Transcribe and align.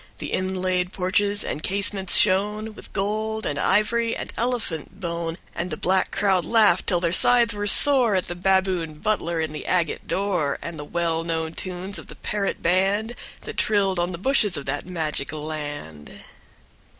The 0.17 0.31
inlaid 0.33 0.93
porches 0.93 1.43
and 1.43 1.61
casements 1.61 2.17
shone 2.17 2.73
With 2.73 2.91
gold 2.91 3.45
and 3.45 3.59
ivory 3.59 4.15
and 4.15 4.33
elephant 4.35 4.99
bone. 4.99 5.37
And 5.53 5.69
the 5.69 5.77
black 5.77 6.09
crowd 6.09 6.43
laughed 6.43 6.87
till 6.87 6.99
their 6.99 7.11
sides 7.13 7.53
were 7.53 7.67
sore 7.67 8.15
At 8.15 8.25
the 8.27 8.33
baboon 8.33 8.95
butler 8.95 9.39
in 9.39 9.51
the 9.51 9.67
agate 9.67 10.07
door, 10.07 10.57
And 10.59 10.79
the 10.79 10.83
well 10.85 11.23
known 11.23 11.53
tunes 11.53 11.99
of 11.99 12.07
the 12.07 12.15
parrot 12.15 12.63
band 12.63 13.13
That 13.41 13.57
trilled 13.57 13.99
on 13.99 14.11
the 14.11 14.17
bushes 14.17 14.57
of 14.57 14.65
that 14.65 14.87
magic 14.87 15.31
land. 15.31 16.11